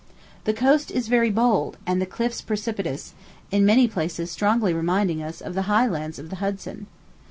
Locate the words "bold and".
1.29-2.01